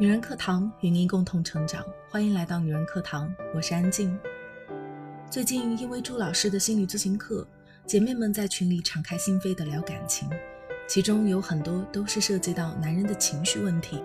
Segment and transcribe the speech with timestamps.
[0.00, 4.18] 女人课堂与您共同成长，欢迎来到女人课堂，我是安静。
[5.30, 7.46] 最近因为朱老师的心理咨询课，
[7.86, 10.28] 姐妹们在群里敞开心扉的聊感情，
[10.88, 14.02] 其中有很多都是涉及到男人的情绪问题，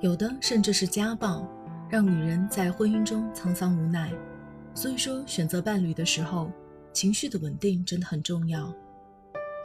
[0.00, 1.48] 有的甚至是家暴，
[1.88, 4.12] 让女人在婚姻中沧桑无奈。
[4.74, 6.52] 所以说，选择伴侣的时候，
[6.92, 8.72] 情绪的稳定真的很重要。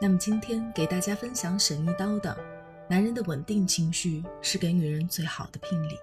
[0.00, 2.34] 那么今天给大家分享沈一刀的。
[2.90, 5.98] 男人的稳定情绪是给女人最好的聘礼。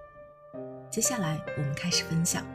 [0.92, 2.46] 接下来我们开始分享。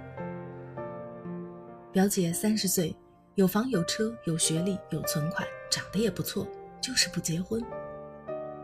[1.91, 2.95] 表姐三十岁，
[3.35, 6.47] 有房有车有学历有存款，长得也不错，
[6.81, 7.61] 就是不结婚。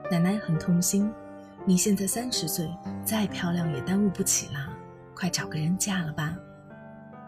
[0.08, 1.12] 奶奶很痛心，
[1.64, 2.70] 你现在三十岁，
[3.04, 4.72] 再漂亮也耽误不起啦，
[5.16, 6.38] 快找个人嫁了吧。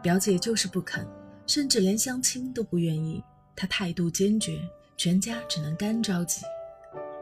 [0.00, 1.04] 表姐就是不肯，
[1.44, 3.20] 甚至连相亲都不愿意，
[3.56, 4.60] 她态度坚决，
[4.96, 6.42] 全家只能干着急。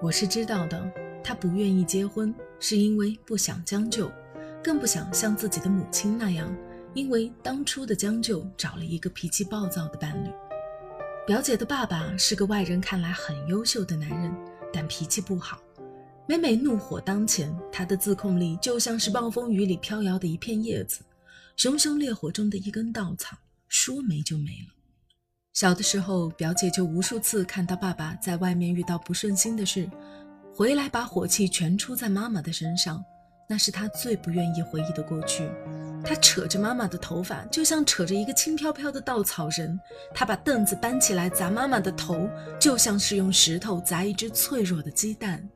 [0.03, 1.06] 我是知道的。
[1.27, 4.09] 他不愿意结婚，是因为不想将就，
[4.63, 6.57] 更不想像自己的母亲那样，
[6.95, 10.31] 因为当初的将就找了一个脾气暴躁的伴侣。
[11.27, 14.33] 表姐的爸爸是个外人看来很优秀的男人，
[14.73, 15.61] 但脾气不好，
[16.29, 21.01] 每每怒火当前，他的自控力就像是暴风雨里飘摇的一片叶子，
[21.57, 24.75] 熊熊烈火中的一根稻草，说没就没了。
[25.53, 29.91] 小的时候，表姐就无数次看到爸爸在外面遇到不顺心的事。
[30.57, 33.05] 回来把火气全出在妈妈的身上，
[33.47, 35.47] 那是他最不愿意回忆的过去。
[36.03, 39.79] 他扯着妈妈的头发，就像扯着一个轻飘飘的稻草人；
[40.15, 42.27] 他把凳子搬起来砸妈妈的头，
[42.59, 45.47] 就像是用石头砸一只脆弱的鸡蛋。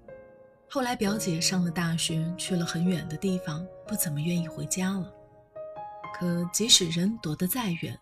[0.69, 5.11] 后来表姐上了大学，去了很远的地方，不怎么愿意回家了。
[6.13, 7.99] 可即使人躲得再远，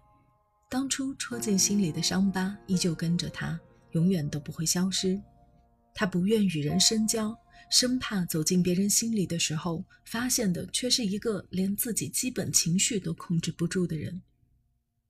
[0.69, 3.57] 当初戳进心里的伤疤依旧跟着他，
[3.93, 5.17] 永远都不会消失。
[5.99, 7.37] 他不愿与人深交，
[7.69, 14.23] 生怕走进别人心里的时候，发现的却是一个连自己基本情绪都控制不住的人。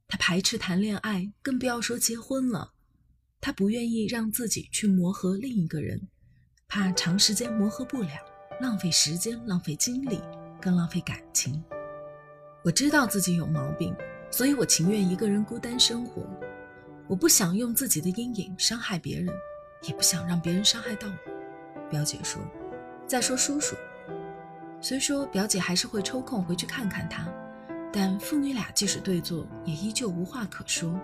[0.06, 2.72] 他排斥谈恋爱，更不要说结婚了。
[3.38, 6.08] 他不愿意让自己去磨合另一个人，
[6.66, 8.08] 怕长时间磨合不了，
[8.58, 10.18] 浪费时间、浪费精力，
[10.58, 11.62] 更浪费感情。
[12.64, 13.94] 我知道自己有毛病，
[14.30, 16.26] 所以我情愿一个人孤单生活。
[17.06, 19.28] 我不想用自己的阴影伤害别人。
[19.82, 22.40] 也不想让别人伤害到我，表姐说。
[23.06, 23.74] 再说叔叔，
[24.80, 27.26] 虽说表姐还是会抽空回去看看他，
[27.92, 30.98] 但父女俩即使对坐，也依旧无话可说。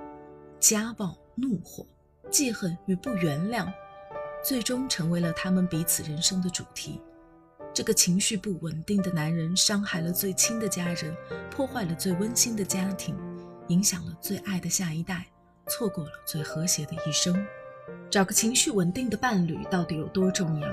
[0.60, 1.86] 家暴、怒火、
[2.30, 3.72] 记恨与不原谅，
[4.42, 7.00] 最终成为了他们彼此人生的主题。
[7.72, 11.16] 这个情绪不稳定的男人，伤害了最亲的家人，
[11.50, 13.16] 破坏了最温馨的家庭，
[13.68, 15.26] 影响了最爱的下一代，
[15.68, 17.34] 错过了最和谐的一生。
[18.10, 20.68] 找个情绪稳定的伴侣到底有多重要？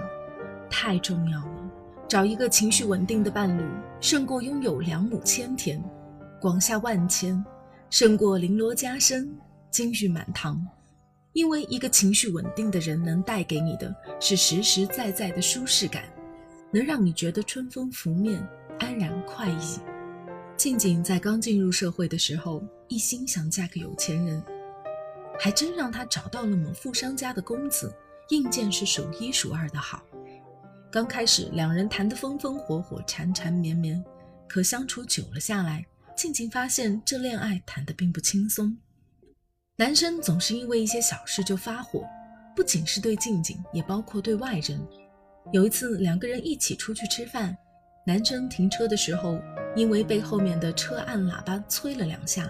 [0.70, 1.72] 太重要了！
[2.08, 3.64] 找一个情绪稳定的伴侣，
[4.00, 5.82] 胜过拥有两亩千田、
[6.40, 7.44] 广厦万千，
[7.90, 9.34] 胜过绫罗加身、
[9.70, 10.66] 金玉满堂。
[11.34, 16.04] 因为一个情绪稳定的人，能带给你的是实实在在的舒适感，
[16.72, 18.46] 能让你觉得春风拂面、
[18.80, 19.80] 安然快意。
[20.58, 24.44] 静静在刚进入社会的时候，一心想嫁个有钱人。
[25.44, 27.92] 还真让他找到了某富商家的公子，
[28.30, 30.04] 硬件是数一数二的好。
[30.92, 34.04] 刚开始两人谈得风风火火、缠缠绵绵，
[34.48, 35.84] 可相处久了下来，
[36.16, 38.78] 静静发现这恋爱谈得并不轻松。
[39.78, 42.06] 男生总是因为一些小事就发火，
[42.56, 44.80] 不仅是对静静，也包括对外人。
[45.52, 47.58] 有一次两个人一起出去吃饭，
[48.06, 49.40] 男生停车的时候，
[49.76, 52.48] 因为被后面的车按喇叭催了两下。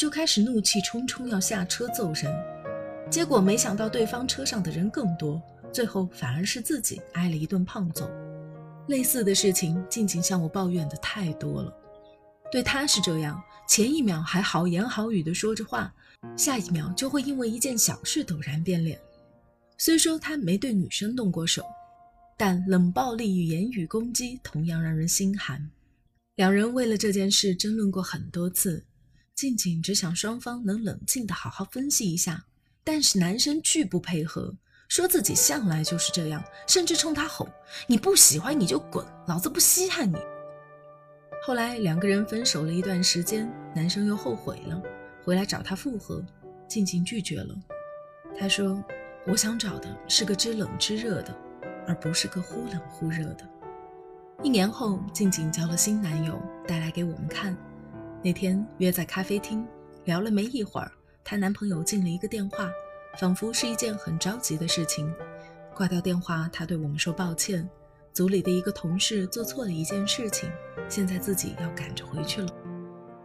[0.00, 2.34] 就开始怒气冲冲要下车揍人，
[3.10, 5.38] 结果没想到对方车上的人更多，
[5.70, 8.10] 最后反而是自己挨了一顿胖揍。
[8.88, 11.70] 类似的事情，静静向我抱怨的太多了。
[12.50, 13.38] 对他是这样，
[13.68, 15.92] 前一秒还好言好语的说着话，
[16.34, 18.98] 下一秒就会因为一件小事陡然变脸。
[19.76, 21.62] 虽说他没对女生动过手，
[22.38, 25.70] 但冷暴力与言语攻击同样让人心寒。
[26.36, 28.82] 两人为了这件事争论过很多次。
[29.40, 32.44] 静静只想双方能冷静的好好分析一下，
[32.84, 34.54] 但是男生拒不配合，
[34.86, 37.48] 说自己向来就是这样，甚至冲他吼
[37.88, 40.18] ：“你不喜欢你就滚，老子不稀罕你。”
[41.42, 44.82] 后来两个人分手了一段时间，男生又后悔了，
[45.24, 46.22] 回来找她复合，
[46.68, 47.56] 静静拒绝了。
[48.38, 48.84] 他说
[49.26, 51.34] ：“我想找的是个知冷知热的，
[51.88, 53.48] 而不是个忽冷忽热的。”
[54.44, 56.38] 一年后，静静交了新男友，
[56.68, 57.56] 带来给我们看。
[58.22, 59.66] 那天约在咖啡厅
[60.04, 60.92] 聊了没一会儿，
[61.24, 62.70] 她男朋友进了一个电话，
[63.18, 65.10] 仿佛是一件很着急的事情。
[65.74, 67.66] 挂掉电话，她对我们说抱歉，
[68.12, 70.50] 组里的一个同事做错了一件事情，
[70.86, 72.48] 现在自己要赶着回去了。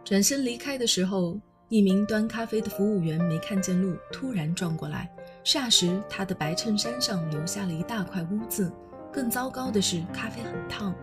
[0.02, 1.38] 转身离开的时候，
[1.68, 5.10] 一名端咖啡的服务员没看见路，突然撞过来，
[5.44, 8.72] 霎时他的白衬衫上留下了一大块污渍。
[9.12, 10.94] 更糟糕的是，咖啡很烫。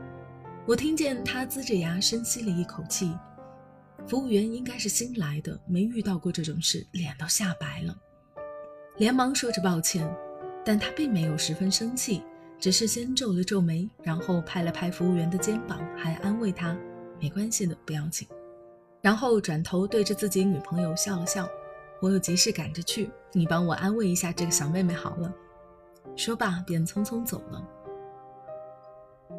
[0.66, 3.12] 我听见他呲着牙深吸了一口气。
[4.08, 7.98] 服务员应该是新来的，没遇到过这种事，脸都吓白了，
[8.98, 10.08] 连忙说着抱歉，
[10.66, 12.22] 但他并没有十分生气。
[12.60, 16.78] 只是先皱了皱眉，然后拍了拍服务员的肩膀，还安慰他
[17.20, 18.26] ：“没关系的，不要紧。”
[19.02, 21.46] 然后转头对着自己女朋友笑了笑
[22.00, 25.34] ：“我有急事赶着去，你帮我安慰一下这个小妹妹好了。”
[26.16, 27.68] 说罢便匆匆走了。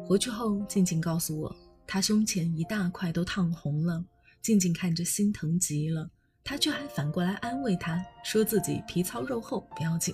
[0.05, 1.55] 回去后，静静告诉我，
[1.87, 4.03] 她胸前一大块都烫红了。
[4.45, 6.07] 静静看着心疼极了，
[6.43, 10.13] 她却还反过来安慰她，说自己皮糙肉厚，不要紧。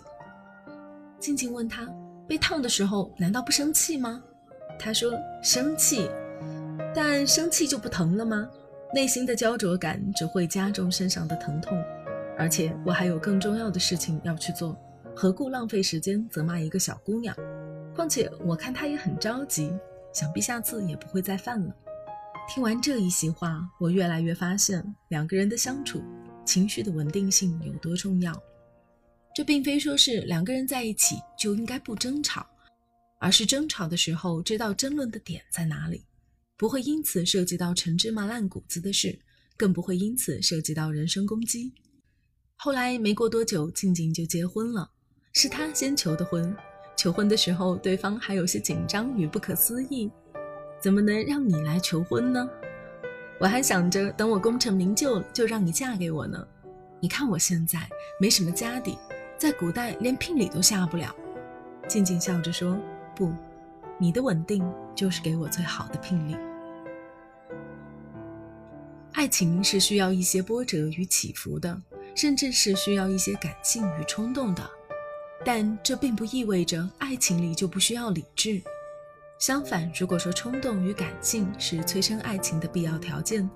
[1.20, 1.86] 静静问他。
[2.30, 4.24] 被烫的时候难道不生气吗？
[4.80, 5.12] 他说
[5.44, 6.10] 生气，
[6.96, 8.50] 但生气就不疼了吗？
[8.94, 11.78] 内心的焦灼感只会加重身上的疼痛，
[12.38, 14.78] 而且我还有更重要的事情要去做，
[15.14, 17.36] 何故浪费时间责骂一个小姑娘？
[17.94, 19.78] 况且我看她也很着急，
[20.14, 21.76] 想必下次也不会再犯了。
[22.48, 26.04] 听完这一席话，我越来越发现两个人的相处，
[26.46, 28.38] 情绪的稳定性有多重要。
[29.34, 32.46] 这并非说是两个人在一起就应该不争吵，
[33.20, 36.04] 而是争吵的时候知道争论的点在哪里，
[36.58, 39.18] 不会因此涉及到陈芝麻烂谷子的事，
[39.56, 41.72] 更不会因此涉及到人身攻击。
[42.58, 44.92] 后来没过多久，静静就结婚了，
[45.32, 46.54] 是他先求的婚。
[46.98, 50.12] 求婚的时候，对方还有些紧张与不可思议
[50.82, 52.50] ：“怎么能让你来求婚呢？
[53.40, 56.46] 我还想着等我功成名就，就让你嫁给我呢。
[57.00, 57.80] 你看我现在
[58.20, 58.98] 没什么家底。”
[59.38, 61.16] 在古代连聘礼都下不了，
[61.88, 62.78] 静静笑着说
[63.18, 63.34] ：“不，
[63.98, 64.64] 你的稳定
[64.94, 66.38] 就是给我最好的聘礼。”
[69.14, 71.82] 爱情是需要一些波折与起伏的，
[72.14, 74.62] 甚至是需要一些感性与冲动的，
[75.44, 78.62] 但这并不意味着爱情里就不需要理智。
[79.42, 83.50] 相反，如果说冲动与感性是催生爱情的必要条件，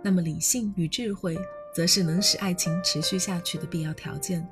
[0.00, 1.36] 那么理性与智慧
[1.74, 4.48] 则是能使爱情持续下去的必要条件。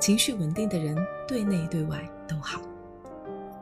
[0.00, 0.96] 情绪稳定的人，
[1.26, 2.62] 对内对外都好。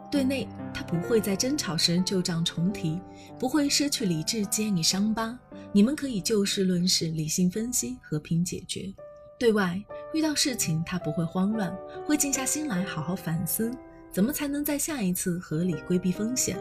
[0.08, 3.00] 对内，他不会在争吵时旧账重提，
[3.40, 5.36] 不会失去理智揭你伤疤，
[5.72, 8.94] 你们可以就事论事，理性分析，和平解决。
[9.36, 9.82] 对外，
[10.14, 11.76] 遇到事情他不会慌乱，
[12.06, 13.76] 会静下心来好好反思，
[14.16, 16.58] 怎么才能在下一次合理规避风险，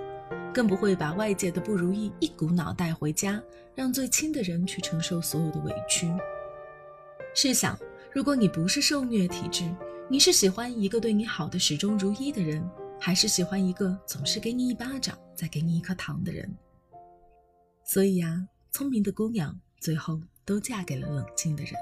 [0.53, 3.41] 更不会把外界的不如意一股脑带回家，
[3.73, 6.13] 让最亲的人去承受所有的委屈。
[7.33, 7.79] 试想。
[8.11, 9.73] 如果你不是受虐体质，
[10.09, 12.61] 你是喜欢一个对你好的始终如一的人，
[12.99, 16.53] 还是喜欢一个总是给你一巴掌再给你一颗糖的人？
[17.85, 21.73] 所以呀，聪明的姑娘最后都嫁给了冷静的人。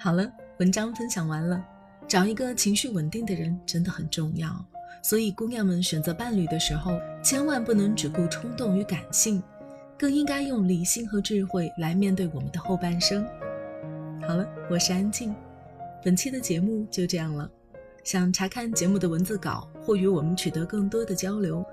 [0.00, 1.66] 好了，文章分享完了，
[2.08, 4.64] 找一个情绪稳定的人真的很重要。
[5.02, 9.42] 所以姑娘们选择伴侣的时候，千万不能只顾冲动与感性，
[9.96, 13.24] 更应该用理性和智慧来面对我们的后半生。
[14.26, 15.34] 好了，我是安静，
[16.02, 17.48] 本期的节目就这样了。
[18.02, 21.64] 想查看节目的文字稿或与我们取得更多的交流，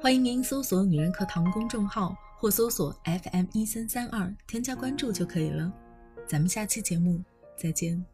[0.00, 5.72] 欢迎您搜索“女人课堂”公众号或搜索 FM 一三三二添加关注就可以了。
[6.26, 7.20] 咱们下期节目
[7.56, 8.04] 再见。